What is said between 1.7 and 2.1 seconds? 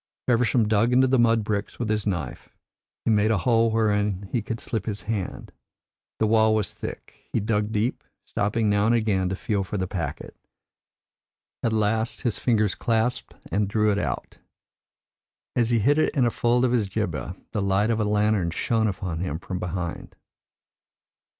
with his